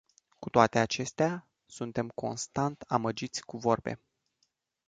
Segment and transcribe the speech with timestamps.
[0.39, 3.99] Cu toate acestea, suntem constant amăgiți cu vorbe.